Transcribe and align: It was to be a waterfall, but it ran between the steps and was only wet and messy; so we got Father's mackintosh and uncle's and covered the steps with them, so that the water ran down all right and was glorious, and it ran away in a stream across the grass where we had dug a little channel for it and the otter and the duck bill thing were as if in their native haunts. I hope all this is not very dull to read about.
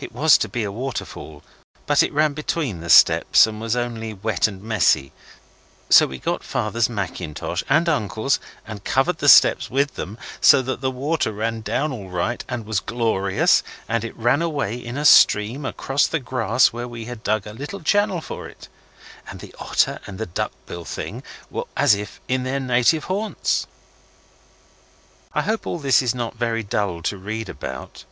It 0.00 0.10
was 0.10 0.36
to 0.38 0.48
be 0.48 0.64
a 0.64 0.72
waterfall, 0.72 1.44
but 1.86 2.02
it 2.02 2.12
ran 2.12 2.32
between 2.32 2.80
the 2.80 2.90
steps 2.90 3.46
and 3.46 3.60
was 3.60 3.76
only 3.76 4.12
wet 4.12 4.48
and 4.48 4.60
messy; 4.60 5.12
so 5.88 6.08
we 6.08 6.18
got 6.18 6.42
Father's 6.42 6.88
mackintosh 6.90 7.62
and 7.68 7.88
uncle's 7.88 8.40
and 8.66 8.82
covered 8.82 9.18
the 9.18 9.28
steps 9.28 9.70
with 9.70 9.94
them, 9.94 10.18
so 10.40 10.62
that 10.62 10.80
the 10.80 10.90
water 10.90 11.30
ran 11.30 11.60
down 11.60 11.92
all 11.92 12.10
right 12.10 12.44
and 12.48 12.66
was 12.66 12.80
glorious, 12.80 13.62
and 13.88 14.02
it 14.02 14.16
ran 14.16 14.42
away 14.42 14.74
in 14.74 14.96
a 14.96 15.04
stream 15.04 15.64
across 15.64 16.08
the 16.08 16.18
grass 16.18 16.72
where 16.72 16.88
we 16.88 17.04
had 17.04 17.22
dug 17.22 17.46
a 17.46 17.52
little 17.52 17.80
channel 17.82 18.20
for 18.20 18.48
it 18.48 18.66
and 19.28 19.38
the 19.38 19.54
otter 19.60 20.00
and 20.08 20.18
the 20.18 20.26
duck 20.26 20.50
bill 20.66 20.84
thing 20.84 21.22
were 21.52 21.66
as 21.76 21.94
if 21.94 22.20
in 22.26 22.42
their 22.42 22.58
native 22.58 23.04
haunts. 23.04 23.68
I 25.34 25.42
hope 25.42 25.68
all 25.68 25.78
this 25.78 26.02
is 26.02 26.16
not 26.16 26.34
very 26.34 26.64
dull 26.64 27.00
to 27.02 27.16
read 27.16 27.48
about. 27.48 28.02